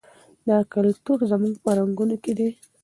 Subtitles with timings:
[0.47, 2.49] دا کلتور زموږ په رګونو کې دی.